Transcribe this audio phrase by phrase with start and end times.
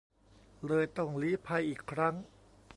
[0.67, 2.15] เลยต้องลี้ภัยอีกครั้ง